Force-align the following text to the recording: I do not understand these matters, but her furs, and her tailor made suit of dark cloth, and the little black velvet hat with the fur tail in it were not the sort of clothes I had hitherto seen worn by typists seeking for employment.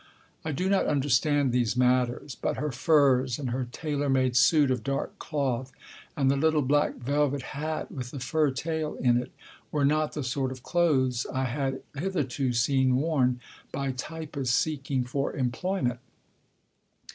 I 0.43 0.51
do 0.51 0.67
not 0.67 0.87
understand 0.87 1.51
these 1.51 1.77
matters, 1.77 2.33
but 2.33 2.57
her 2.57 2.71
furs, 2.71 3.37
and 3.37 3.51
her 3.51 3.67
tailor 3.71 4.09
made 4.09 4.35
suit 4.35 4.71
of 4.71 4.83
dark 4.83 5.19
cloth, 5.19 5.71
and 6.17 6.31
the 6.31 6.35
little 6.35 6.63
black 6.63 6.95
velvet 6.95 7.43
hat 7.53 7.91
with 7.91 8.09
the 8.09 8.19
fur 8.19 8.49
tail 8.49 8.95
in 8.95 9.17
it 9.21 9.31
were 9.71 9.85
not 9.85 10.13
the 10.13 10.23
sort 10.23 10.51
of 10.51 10.63
clothes 10.63 11.27
I 11.31 11.43
had 11.43 11.83
hitherto 11.95 12.51
seen 12.51 12.95
worn 12.95 13.41
by 13.71 13.91
typists 13.91 14.55
seeking 14.57 15.03
for 15.03 15.33
employment. 15.35 15.99